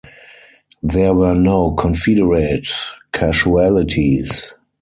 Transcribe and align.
There 0.81 1.13
were 1.13 1.35
no 1.35 1.73
Confederate 1.73 2.67
casualties. 3.11 4.51